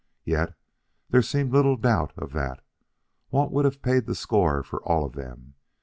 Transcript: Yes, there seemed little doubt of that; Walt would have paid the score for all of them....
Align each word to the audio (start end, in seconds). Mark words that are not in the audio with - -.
Yes, 0.23 0.51
there 1.11 1.21
seemed 1.21 1.53
little 1.53 1.77
doubt 1.77 2.11
of 2.17 2.31
that; 2.33 2.65
Walt 3.29 3.51
would 3.51 3.65
have 3.65 3.83
paid 3.83 4.07
the 4.07 4.15
score 4.15 4.63
for 4.63 4.81
all 4.81 5.05
of 5.05 5.13
them.... 5.13 5.53